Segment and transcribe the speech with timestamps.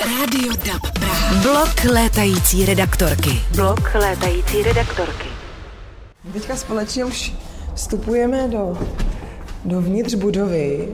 [0.00, 1.42] Rádio DAB Praha.
[1.42, 3.30] Blok létající redaktorky.
[3.56, 5.28] Blok létající redaktorky.
[6.32, 7.32] Teďka společně už
[7.74, 8.78] vstupujeme do,
[9.64, 10.88] dovnitř budovy.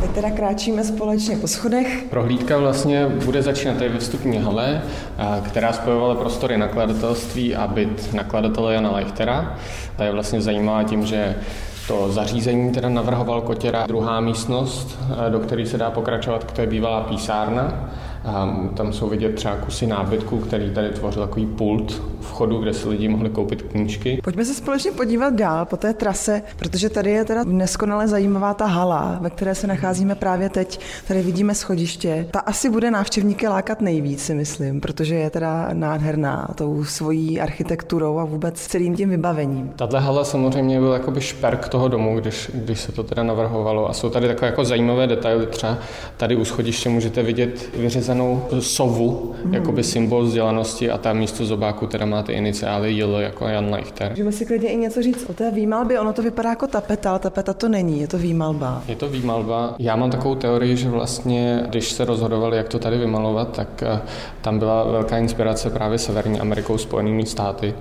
[0.00, 2.02] Teď teda kráčíme společně po schodech.
[2.10, 4.82] Prohlídka vlastně bude začínat tady ve vstupní hale,
[5.42, 9.58] která spojovala prostory nakladatelství a byt nakladatele Jana Leichtera.
[9.96, 11.36] Ta je vlastně zajímavá tím, že
[11.90, 13.86] to zařízení teda navrhoval Kotěra.
[13.86, 14.98] Druhá místnost,
[15.28, 17.90] do které se dá pokračovat, to je bývalá písárna.
[18.76, 23.08] Tam jsou vidět třeba kusy nábytku, který tady tvořil takový pult vchodu, kde si lidi
[23.08, 24.20] mohli koupit knížky.
[24.24, 28.66] Pojďme se společně podívat dál po té trase, protože tady je teda neskonale zajímavá ta
[28.66, 30.80] hala, ve které se nacházíme právě teď.
[31.08, 32.26] Tady vidíme schodiště.
[32.30, 38.18] Ta asi bude návštěvníky lákat nejvíc, si myslím, protože je teda nádherná tou svojí architekturou
[38.18, 39.72] a vůbec celým tím vybavením.
[39.76, 43.90] Tahle hala samozřejmě byl jakoby šperk toho domu, když, když se to teda navrhovalo.
[43.90, 45.46] A jsou tady takové jako zajímavé detaily.
[45.46, 45.78] Třeba
[46.16, 47.70] tady u schodiště můžete vidět
[48.10, 49.54] vyřezanou sovu, hmm.
[49.54, 54.10] jakoby symbol vzdělanosti a tam místo zobáku teda má ty iniciály JL jako Jan Leichter.
[54.10, 56.00] Můžeme si klidně i něco říct o té výmalbě.
[56.00, 58.82] Ono to vypadá jako tapeta, ale tapeta to není, je to výmalba.
[58.88, 59.74] Je to výmalba.
[59.78, 64.00] Já mám takovou teorii, že vlastně, když se rozhodovali, jak to tady vymalovat, tak eh,
[64.40, 67.74] tam byla velká inspirace právě Severní Amerikou, Spojenými státy.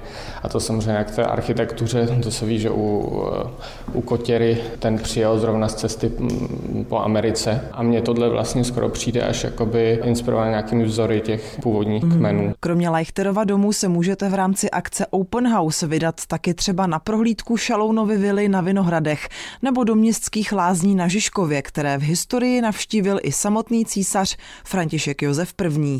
[0.44, 3.50] A to samozřejmě jak té architektuře, to se ví, že u, eh,
[3.94, 7.62] u Kotěry ten přijel zrovna z cesty mm, po Americe.
[7.72, 12.17] A mně tohle vlastně skoro přijde až jakoby inspirované nějakými vzory těch původních mhm.
[12.17, 12.53] kmenů.
[12.59, 17.58] Kromě Leichterova domů se můžete v rámci akce Open House vydat taky třeba na prohlídku
[17.58, 19.30] Šalounovy vily na Vinohradech
[19.62, 25.53] nebo do městských lázní na Žižkově, které v historii navštívil i samotný císař František Josef
[25.62, 26.00] I.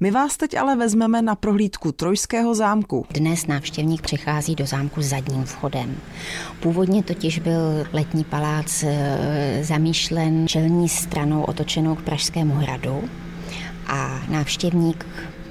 [0.00, 3.06] My vás teď ale vezmeme na prohlídku Trojského zámku.
[3.10, 5.96] Dnes návštěvník přichází do zámku zadním vchodem.
[6.60, 13.08] Původně totiž byl letní palác e, zamýšlen čelní stranou otočenou k Pražskému hradu
[13.88, 15.06] a návštěvník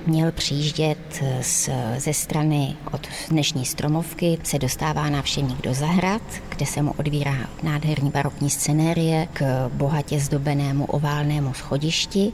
[0.07, 6.81] měl přijíždět z, ze strany od dnešní stromovky, se dostává návštěvník do zahrad, kde se
[6.81, 12.31] mu odvírá nádherný barokní scenérie k bohatě zdobenému oválnému schodišti,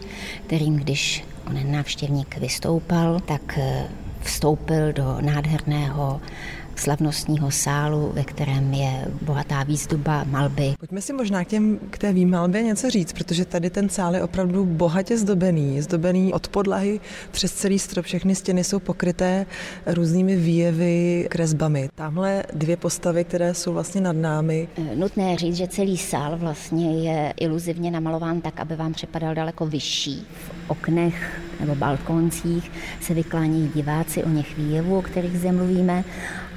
[0.47, 3.87] kterým když on návštěvník vystoupal, tak eh,
[4.21, 6.21] vstoupil do nádherného
[6.79, 10.73] slavnostního sálu, ve kterém je bohatá výzdoba malby.
[10.79, 14.23] Pojďme si možná k, těm, k té výmalbě něco říct, protože tady ten sál je
[14.23, 15.81] opravdu bohatě zdobený.
[15.81, 16.99] Zdobený od podlahy
[17.31, 19.45] přes celý strop, všechny stěny jsou pokryté
[19.85, 21.89] různými výjevy, kresbami.
[21.95, 24.67] Tamhle dvě postavy, které jsou vlastně nad námi.
[24.77, 29.65] Eh, nutné říct, že celý sál vlastně je iluzivně namalován tak, aby vám připadal daleko
[29.65, 30.27] vyšší.
[30.67, 36.03] V oknech nebo balkoncích se vyklání diváci o něch výjevů, o kterých zde mluvíme.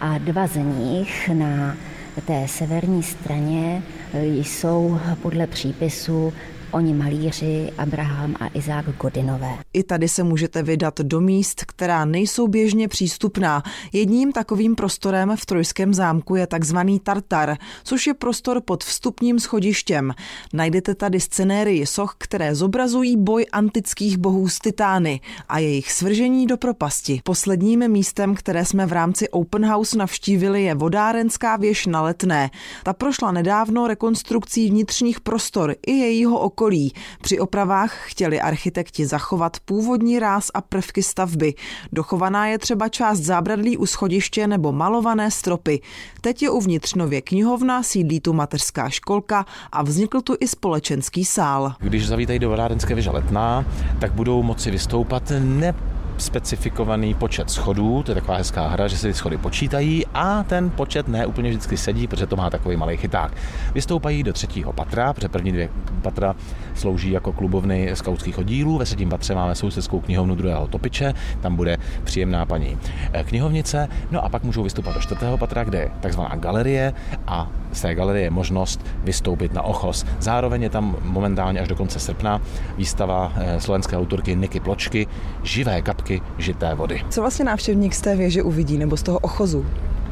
[0.00, 1.76] A dva z nich na
[2.24, 3.82] té severní straně
[4.14, 6.32] jsou podle přípisu
[6.70, 9.58] oni malíři Abraham a Izák Godinové.
[9.72, 13.62] I tady se můžete vydat do míst, která nejsou běžně přístupná.
[13.92, 20.12] Jedním takovým prostorem v Trojském zámku je takzvaný Tartar, což je prostor pod vstupním schodištěm.
[20.52, 26.56] Najdete tady scenérii soch, které zobrazují boj antických bohů s titány a jejich svržení do
[26.56, 27.20] propasti.
[27.24, 32.50] Posledním místem, které jsme v rámci Open House navštívili, je vodárenská věž na Letné.
[32.82, 36.92] Ta prošla nedávno rekonstrukcí vnitřních prostor i jejího okolí okolí.
[37.22, 41.54] Při opravách chtěli architekti zachovat původní ráz a prvky stavby.
[41.92, 45.80] Dochovaná je třeba část zábradlí u schodiště nebo malované stropy.
[46.20, 51.74] Teď je uvnitř nově knihovna, sídlí tu mateřská školka a vznikl tu i společenský sál.
[51.80, 53.64] Když zavítají do Valárenské věže Letná,
[54.00, 55.74] tak budou moci vystoupat ne
[56.18, 60.70] specifikovaný počet schodů, to je taková hezká hra, že se ty schody počítají a ten
[60.70, 63.32] počet ne úplně vždycky sedí, protože to má takový malý chyták.
[63.74, 65.68] Vystoupají do třetího patra, protože první dvě
[66.02, 66.34] patra
[66.74, 71.76] slouží jako klubovny skautských oddílů, ve třetím patře máme sousedskou knihovnu druhého topiče, tam bude
[72.04, 72.78] příjemná paní
[73.12, 76.92] eh, knihovnice, no a pak můžou vystoupat do čtvrtého patra, kde je takzvaná galerie
[77.26, 80.04] a z té galerie je možnost vystoupit na Ochos.
[80.20, 82.40] Zároveň je tam momentálně až do konce srpna
[82.76, 85.06] výstava eh, slovenské autorky Niky Pločky
[85.42, 87.02] Živé kapky žité vody.
[87.10, 89.66] Co vlastně návštěvník z té věže uvidí nebo z toho Ochozu?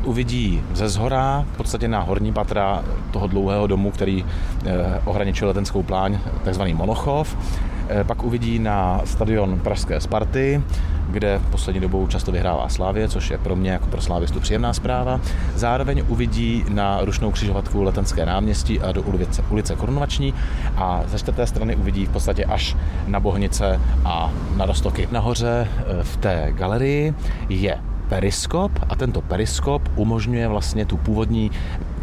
[0.05, 4.25] uvidí ze zhora, v podstatě na horní patra toho dlouhého domu, který
[4.65, 7.37] eh, ohraničuje letenskou pláň, takzvaný Monochov.
[7.89, 10.63] Eh, pak uvidí na stadion Pražské Sparty,
[11.11, 15.21] kde poslední dobou často vyhrává Slávě, což je pro mě jako pro slávistu příjemná zpráva.
[15.55, 20.35] Zároveň uvidí na rušnou křižovatku Letenské náměstí a do ulice, ulice Korunovační
[20.77, 22.77] a ze čtvrté strany uvidí v podstatě až
[23.07, 25.09] na Bohnice a na Rostoky.
[25.13, 27.15] Nahoře eh, v té galerii
[27.49, 27.79] je
[28.09, 31.51] periskop a tento periskop umožňuje vlastně tu původní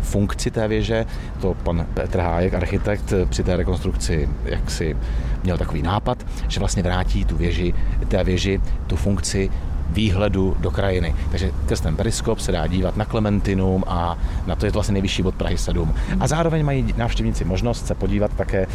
[0.01, 1.06] funkci té věže.
[1.42, 4.98] To pan Petr Hájek, architekt, při té rekonstrukci jak si
[5.44, 7.74] měl takový nápad, že vlastně vrátí tu věži,
[8.07, 9.51] té věži tu funkci
[9.89, 11.15] výhledu do krajiny.
[11.31, 14.18] Takže skrz ten periskop se dá dívat na Klementinum a
[14.48, 15.94] na to je to vlastně nejvyšší bod Prahy 7.
[16.19, 18.65] A zároveň mají návštěvníci možnost se podívat také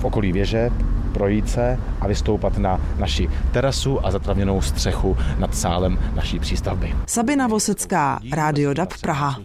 [0.00, 0.70] v okolí věže,
[1.16, 6.94] projít se a vystoupat na naši terasu a zatravněnou střechu nad sálem naší přístavby.
[7.06, 9.38] Sabina Vosecká, Rádio DAB Praha.